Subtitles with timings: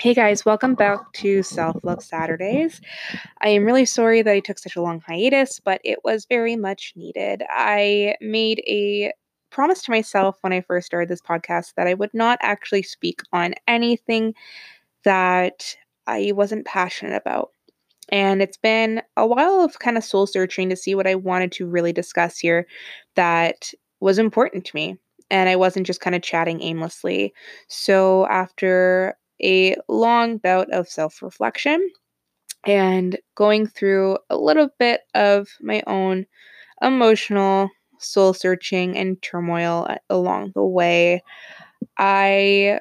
[0.00, 2.80] Hey guys, welcome back to Self Love Saturdays.
[3.40, 6.54] I am really sorry that I took such a long hiatus, but it was very
[6.54, 7.42] much needed.
[7.50, 9.12] I made a
[9.50, 13.22] promise to myself when I first started this podcast that I would not actually speak
[13.32, 14.34] on anything
[15.02, 15.74] that
[16.06, 17.50] I wasn't passionate about.
[18.10, 21.50] And it's been a while of kind of soul searching to see what I wanted
[21.52, 22.68] to really discuss here
[23.16, 24.96] that was important to me.
[25.28, 27.34] And I wasn't just kind of chatting aimlessly.
[27.66, 31.88] So, after a long bout of self reflection
[32.66, 36.26] and going through a little bit of my own
[36.82, 41.22] emotional soul searching and turmoil uh, along the way,
[41.98, 42.80] I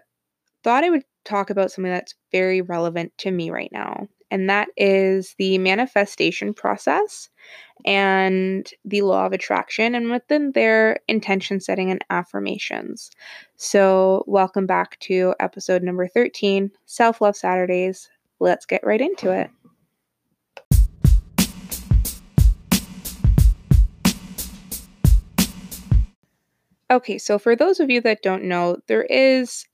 [0.63, 4.69] thought I would talk about something that's very relevant to me right now and that
[4.77, 7.29] is the manifestation process
[7.85, 13.11] and the law of attraction, and within their intention setting and affirmations.
[13.55, 18.09] So, welcome back to episode number 13 Self Love Saturdays.
[18.39, 19.49] Let's get right into it.
[26.89, 29.65] Okay, so for those of you that don't know, there is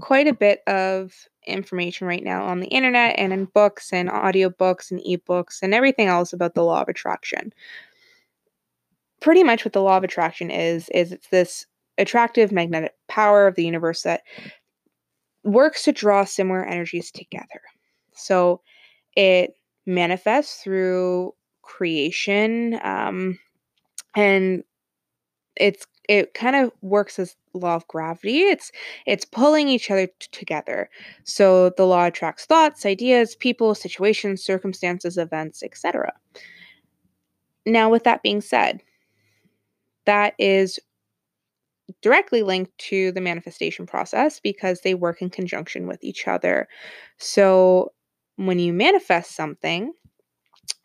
[0.00, 1.12] quite a bit of
[1.46, 6.08] information right now on the internet and in books and audiobooks and ebooks and everything
[6.08, 7.52] else about the law of attraction.
[9.20, 11.66] Pretty much what the law of attraction is is it's this
[11.98, 14.22] attractive magnetic power of the universe that
[15.44, 17.62] works to draw similar energies together.
[18.12, 18.60] So
[19.16, 19.54] it
[19.86, 23.38] manifests through creation um,
[24.14, 24.62] and
[25.56, 28.72] it's it kind of works as law of gravity it's
[29.06, 30.88] it's pulling each other t- together.
[31.24, 36.12] So the law attracts thoughts ideas people situations circumstances events etc
[37.66, 38.82] now with that being said
[40.06, 40.78] that is
[42.02, 46.68] directly linked to the manifestation process because they work in conjunction with each other.
[47.18, 47.92] So
[48.36, 49.92] when you manifest something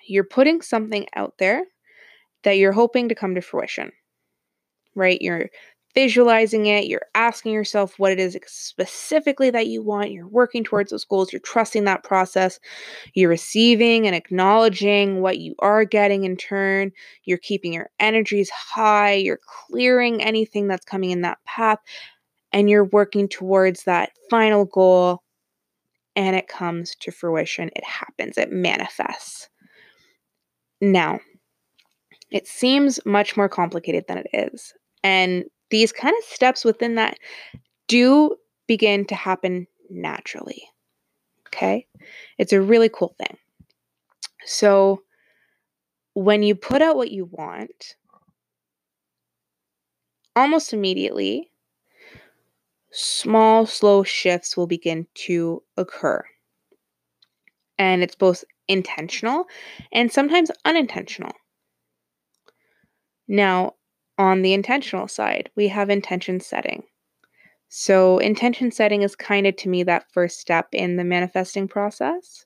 [0.08, 1.64] you're putting something out there
[2.44, 3.92] that you're hoping to come to fruition
[4.96, 5.22] right?
[5.22, 5.50] You're
[5.94, 10.92] visualizing it, you're asking yourself what it is specifically that you want, you're working towards
[10.92, 12.60] those goals, you're trusting that process,
[13.14, 16.92] you're receiving and acknowledging what you are getting in turn,
[17.26, 21.80] you're keeping your energies high, you're clearing anything that's coming in that path,
[22.52, 25.24] and you're working towards that final goal.
[26.18, 27.70] And it comes to fruition.
[27.74, 28.38] It happens.
[28.38, 29.48] It manifests.
[30.82, 31.22] Now,
[32.30, 34.74] it seems much more complicated than it is.
[35.04, 37.18] And these kind of steps within that
[37.88, 38.36] do
[38.68, 40.64] begin to happen naturally.
[41.48, 41.88] Okay?
[42.38, 43.38] It's a really cool thing.
[44.46, 45.02] So,
[46.14, 47.96] when you put out what you want,
[50.36, 51.52] almost immediately,
[52.92, 56.24] small, slow shifts will begin to occur.
[57.78, 59.46] And it's both intentional
[59.92, 61.32] and sometimes unintentional.
[63.28, 63.76] Now,
[64.22, 66.84] on the intentional side, we have intention setting.
[67.70, 72.46] So, intention setting is kind of to me that first step in the manifesting process.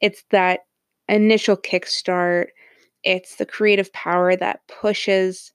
[0.00, 0.60] It's that
[1.06, 2.46] initial kickstart,
[3.02, 5.52] it's the creative power that pushes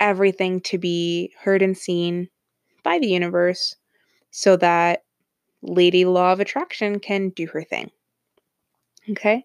[0.00, 2.30] everything to be heard and seen
[2.82, 3.76] by the universe
[4.30, 5.02] so that
[5.60, 7.90] Lady Law of Attraction can do her thing.
[9.10, 9.44] Okay?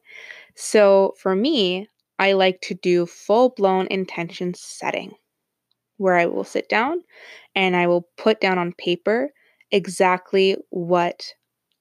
[0.56, 1.90] So, for me,
[2.22, 5.16] I like to do full blown intention setting
[5.98, 7.02] where I will sit down
[7.56, 9.32] and I will put down on paper
[9.72, 11.34] exactly what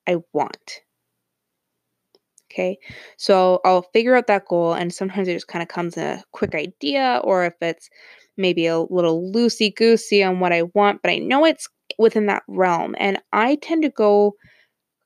[0.08, 0.80] I want.
[2.50, 2.78] Okay,
[3.16, 6.24] so I'll figure out that goal, and sometimes it just kind of comes in a
[6.32, 7.88] quick idea, or if it's
[8.36, 11.68] maybe a little loosey goosey on what I want, but I know it's
[11.98, 12.96] within that realm.
[12.98, 14.34] And I tend to go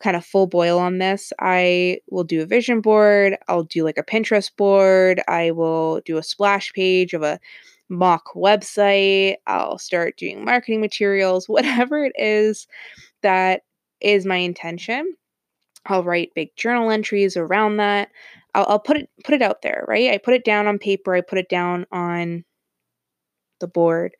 [0.04, 3.96] kind of full boil on this, I will do a vision board, I'll do like
[3.96, 7.40] a Pinterest board, I will do a splash page of a
[7.88, 12.66] mock website, I'll start doing marketing materials, whatever it is
[13.22, 13.62] that
[14.02, 15.14] is my intention.
[15.86, 18.10] I'll write big journal entries around that.
[18.54, 20.12] I'll, I'll put it put it out there, right?
[20.12, 22.44] I put it down on paper, I put it down on
[23.60, 24.14] the board,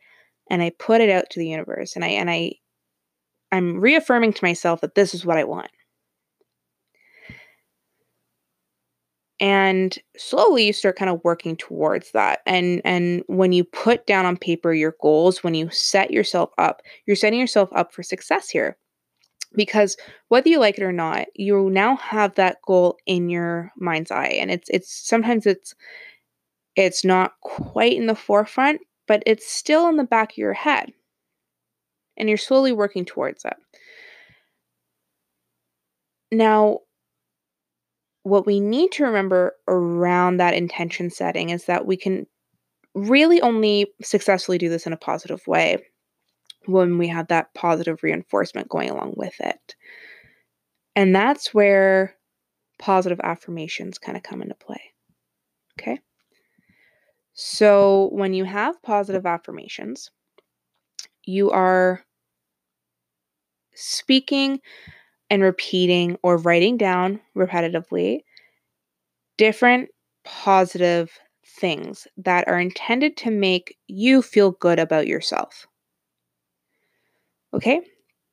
[0.51, 1.97] and I put it out to the universe.
[1.97, 2.55] And I and I
[3.55, 5.71] I'm reaffirming to myself that this is what I want.
[9.39, 12.41] And slowly you start kind of working towards that.
[12.47, 16.83] And and when you put down on paper your goals, when you set yourself up,
[17.06, 18.77] you're setting yourself up for success here.
[19.55, 19.97] Because
[20.29, 24.37] whether you like it or not, you now have that goal in your mind's eye.
[24.41, 25.75] And it's it's sometimes it's
[26.75, 30.93] it's not quite in the forefront, but it's still in the back of your head
[32.17, 33.57] and you're slowly working towards it.
[36.33, 36.81] Now,
[38.23, 42.27] what we need to remember around that intention setting is that we can
[42.95, 45.79] really only successfully do this in a positive way
[46.67, 49.75] when we have that positive reinforcement going along with it.
[50.97, 52.15] And that's where
[52.79, 54.81] positive affirmations kind of come into play.
[55.79, 55.99] Okay.
[57.35, 60.11] So when you have positive affirmations,
[61.26, 62.05] you are
[63.75, 64.61] speaking
[65.31, 68.21] and repeating or writing down repetitively
[69.37, 69.88] different
[70.25, 75.67] positive things that are intended to make you feel good about yourself.
[77.53, 77.81] Okay?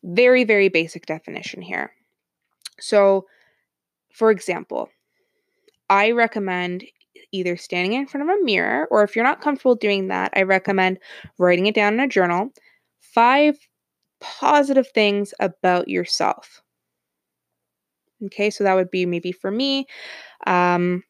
[0.04, 1.92] Very, very basic definition here.
[2.80, 3.26] So,
[4.14, 4.90] for example,
[5.90, 6.86] I recommend
[7.32, 10.42] either standing in front of a mirror, or if you're not comfortable doing that, I
[10.44, 11.00] recommend
[11.38, 12.52] writing it down in a journal.
[13.02, 13.58] Five
[14.22, 16.62] positive things about yourself.
[18.26, 19.88] Okay, so that would be maybe for me.
[20.48, 21.04] Um,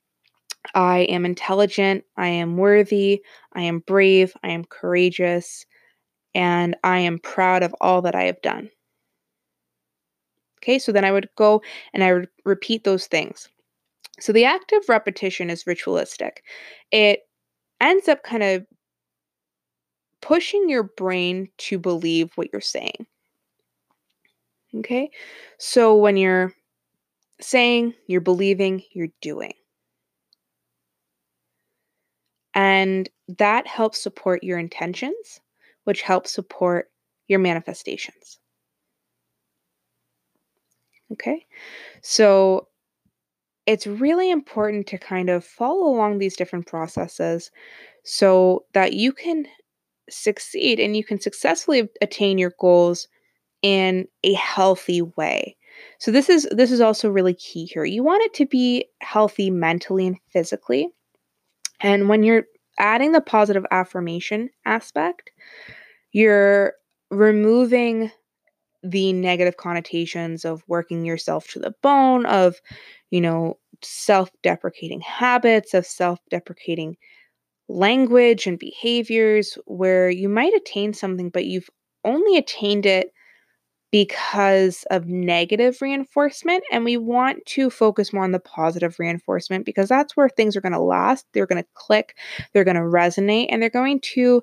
[0.76, 3.24] I am intelligent, I am worthy,
[3.54, 5.66] I am brave, I am courageous,
[6.36, 8.70] and I am proud of all that I have done.
[10.60, 11.62] Okay, so then I would go
[11.94, 13.50] and I would repeat those things.
[14.20, 16.44] So the act of repetition is ritualistic.
[16.92, 17.22] It
[17.82, 18.66] ends up kind of
[20.22, 23.06] pushing your brain to believe what you're saying.
[24.76, 25.12] Okay,
[25.58, 26.54] so when you're
[27.42, 29.54] saying, you're believing, you're doing.
[32.54, 35.42] And that helps support your intentions,
[35.84, 36.90] which helps support
[37.28, 38.40] your manifestations.
[41.12, 41.46] Okay,
[42.02, 42.68] so
[43.66, 47.52] it's really important to kind of follow along these different processes
[48.04, 49.46] so that you can
[50.12, 53.08] succeed and you can successfully attain your goals
[53.62, 55.56] in a healthy way.
[56.00, 57.86] So this is this is also really key here.
[57.86, 60.90] You want it to be healthy mentally and physically.
[61.80, 62.44] And when you're
[62.78, 65.32] adding the positive affirmation aspect,
[66.12, 66.74] you're
[67.10, 68.12] removing
[68.84, 72.56] the negative connotations of working yourself to the bone, of,
[73.12, 76.98] you know, self deprecating habits, of self deprecating
[77.72, 81.70] language and behaviors where you might attain something, but you've
[82.04, 83.14] only attained it
[83.92, 86.64] because of negative reinforcement.
[86.72, 90.62] And we want to focus more on the positive reinforcement because that's where things are
[90.62, 91.26] going to last.
[91.34, 92.18] They're going to click,
[92.54, 94.42] they're going to resonate, and they're going to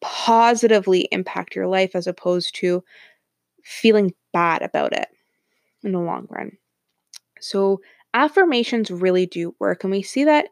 [0.00, 2.82] positively impact your life as opposed to
[3.62, 5.08] feeling bad about it
[5.82, 6.52] in the long run.
[7.40, 7.80] So,
[8.14, 9.84] affirmations really do work.
[9.84, 10.46] And we see that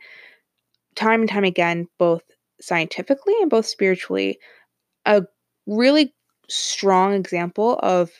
[0.96, 2.22] time and time again, both
[2.60, 4.38] scientifically and both spiritually.
[5.06, 5.24] A
[5.66, 6.14] really
[6.48, 8.10] strong example of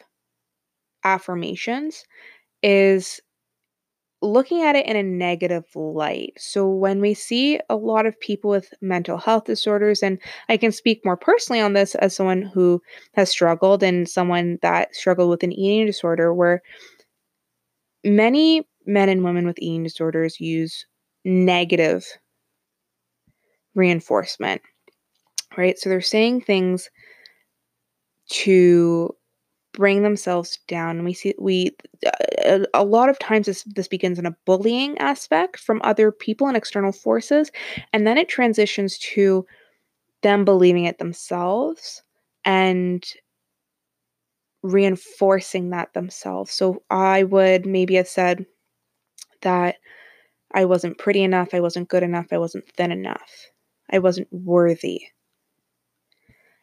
[1.05, 2.05] affirmations
[2.62, 3.20] is
[4.23, 6.32] looking at it in a negative light.
[6.38, 10.19] So, when we see a lot of people with mental health disorders, and
[10.49, 12.82] I can speak more personally on this as someone who
[13.14, 16.62] has struggled and someone that struggled with an eating disorder, where
[18.05, 20.87] many men and women with eating disorders use
[21.25, 22.06] negative
[23.76, 24.62] reinforcement,
[25.56, 25.78] right?
[25.78, 26.90] So, they're saying things
[28.31, 29.14] to
[29.73, 30.97] bring themselves down.
[30.97, 31.76] And we see we
[32.75, 36.56] a lot of times this this begins in a bullying aspect from other people and
[36.56, 37.52] external forces,
[37.92, 39.47] and then it transitions to
[40.23, 42.02] them believing it themselves
[42.45, 43.04] and
[44.62, 46.52] reinforcing that themselves.
[46.52, 48.47] So I would maybe have said
[49.42, 49.76] that
[50.54, 53.30] I wasn't pretty enough, I wasn't good enough, I wasn't thin enough,
[53.90, 55.02] I wasn't worthy.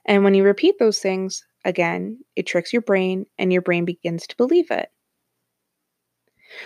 [0.06, 4.28] And when you repeat those things, again, it tricks your brain and your brain begins
[4.28, 4.90] to believe it.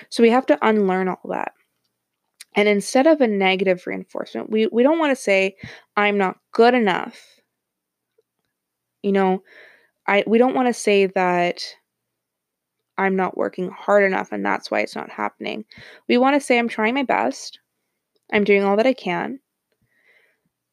[0.10, 1.54] So we have to unlearn all that.
[2.56, 5.56] And instead of a negative reinforcement, we, we don't want to say,
[5.96, 7.40] I'm not good enough.
[9.04, 9.44] You know,
[10.08, 11.64] I we don't want to say that
[12.98, 15.66] I'm not working hard enough and that's why it's not happening.
[16.10, 17.60] We want to say I'm trying my best.
[18.34, 19.40] I'm doing all that I can.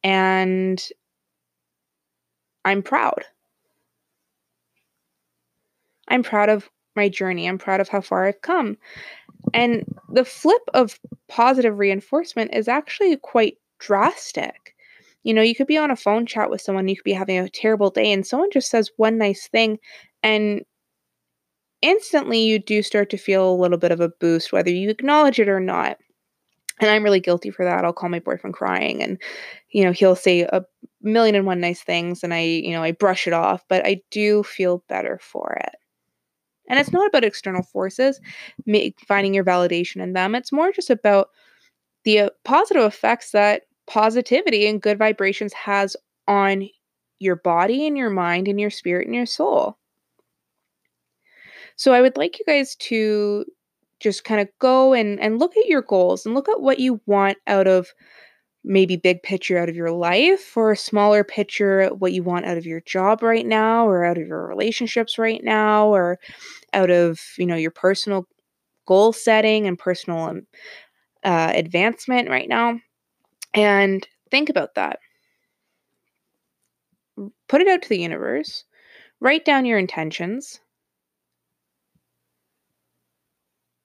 [0.05, 0.81] And
[2.65, 3.25] I'm proud.
[6.09, 7.49] I'm proud of my journey.
[7.49, 8.77] I'm proud of how far I've come.
[9.53, 14.75] And the flip of positive reinforcement is actually quite drastic.
[15.23, 17.39] You know, you could be on a phone chat with someone, you could be having
[17.39, 19.79] a terrible day, and someone just says one nice thing,
[20.23, 20.65] and
[21.83, 25.39] instantly you do start to feel a little bit of a boost, whether you acknowledge
[25.39, 25.99] it or not
[26.81, 27.85] and I'm really guilty for that.
[27.85, 29.19] I'll call my boyfriend crying and
[29.71, 30.65] you know, he'll say a
[31.03, 34.03] million and one nice things and I, you know, I brush it off, but I
[34.11, 35.75] do feel better for it.
[36.69, 38.21] And it's not about external forces,
[39.07, 40.35] finding your validation in them.
[40.35, 41.29] It's more just about
[42.05, 46.69] the uh, positive effects that positivity and good vibrations has on
[47.19, 49.79] your body and your mind and your spirit and your soul.
[51.77, 53.45] So I would like you guys to
[54.05, 57.01] just kind of go and, and look at your goals and look at what you
[57.07, 57.89] want out of
[58.65, 62.57] maybe big picture out of your life or a smaller picture what you want out
[62.59, 66.19] of your job right now or out of your relationships right now or
[66.73, 68.27] out of you know your personal
[68.87, 70.47] goal setting and personal um,
[71.25, 72.79] uh, advancement right now.
[73.55, 74.99] And think about that.
[77.49, 78.65] Put it out to the universe.
[79.21, 80.61] Write down your intentions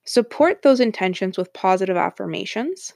[0.09, 2.93] support those intentions with positive affirmations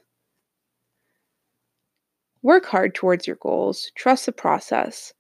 [2.43, 5.13] Work hard towards your goals, trust the process.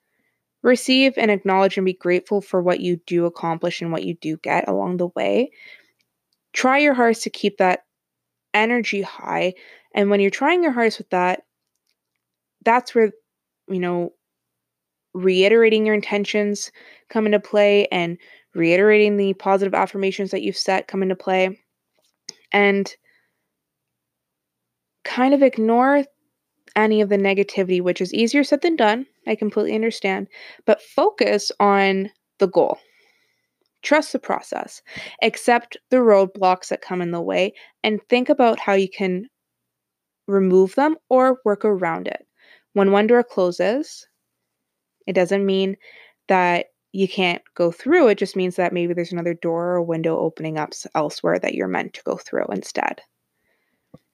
[0.61, 4.37] Receive and acknowledge and be grateful for what you do accomplish and what you do
[4.37, 5.51] get along the way.
[6.51, 7.85] Try your hardest to keep that
[8.53, 9.53] energy high.
[9.95, 11.43] And when you're trying your hardest with that,
[12.65, 13.11] that's where,
[13.69, 14.11] you know,
[15.13, 16.71] reiterating your intentions
[17.09, 18.17] come into play and
[18.53, 21.62] reiterating the positive affirmations that you've set come into play.
[22.53, 22.95] And
[25.03, 26.03] kind of ignore
[26.75, 29.05] any of the negativity, which is easier said than done.
[29.27, 30.27] I completely understand.
[30.65, 32.79] But focus on the goal.
[33.83, 34.81] Trust the process.
[35.21, 39.27] Accept the roadblocks that come in the way and think about how you can
[40.27, 42.25] remove them or work around it.
[42.73, 44.07] When one door closes,
[45.07, 45.77] it doesn't mean
[46.27, 48.07] that you can't go through.
[48.07, 51.67] It just means that maybe there's another door or window opening up elsewhere that you're
[51.67, 53.01] meant to go through instead.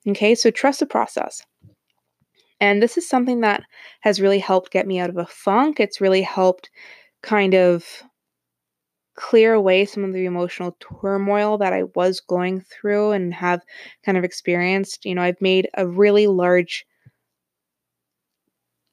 [0.07, 1.41] Okay, so trust the process.
[2.61, 3.63] And this is something that
[4.01, 5.79] has really helped get me out of a funk.
[5.79, 6.69] It's really helped
[7.21, 8.03] kind of
[9.15, 13.61] clear away some of the emotional turmoil that I was going through and have
[14.05, 15.05] kind of experienced.
[15.05, 16.85] You know, I've made a really large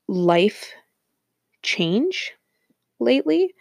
[0.08, 0.72] life
[1.62, 2.32] change
[3.00, 3.54] lately.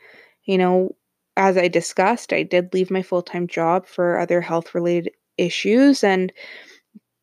[0.45, 0.95] You know,
[1.37, 6.03] as I discussed, I did leave my full time job for other health related issues.
[6.03, 6.31] And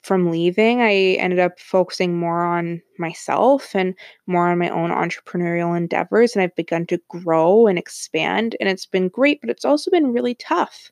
[0.02, 3.94] from leaving, I ended up focusing more on myself and
[4.26, 6.34] more on my own entrepreneurial endeavors.
[6.36, 8.56] And I've begun to grow and expand.
[8.60, 10.90] And it's been great, but it's also been really tough,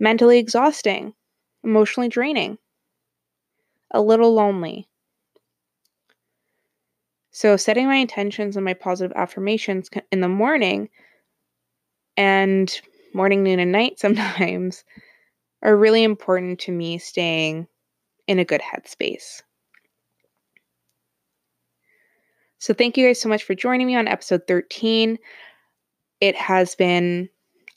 [0.00, 1.14] mentally exhausting,
[1.64, 2.58] emotionally draining,
[3.92, 4.90] a little lonely.
[7.32, 10.88] So, setting my intentions and my positive affirmations in the morning
[12.16, 12.80] and
[13.12, 14.84] morning, noon, and night sometimes
[15.62, 17.66] are really important to me staying
[18.26, 19.42] in a good headspace.
[22.58, 25.18] So, thank you guys so much for joining me on episode 13.
[26.20, 27.28] It has been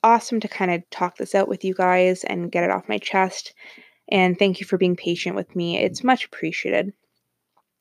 [0.03, 2.97] awesome to kind of talk this out with you guys and get it off my
[2.97, 3.53] chest.
[4.09, 5.77] And thank you for being patient with me.
[5.77, 6.93] It's much appreciated.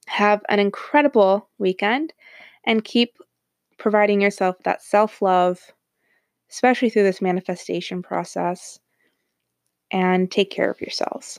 [0.06, 2.12] Have an incredible weekend
[2.64, 3.16] and keep
[3.78, 5.60] providing yourself that self love,
[6.50, 8.78] especially through this manifestation process.
[9.90, 11.38] And take care of yourselves.